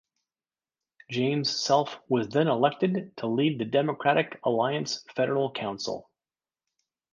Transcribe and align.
James 1.11 1.47
Selfe 1.55 1.99
was 2.09 2.27
then 2.29 2.47
elected 2.47 3.15
to 3.17 3.27
lead 3.27 3.59
the 3.59 3.65
Democratic 3.65 4.39
Alliance 4.43 5.03
Federal 5.13 5.51
Council. 5.51 6.09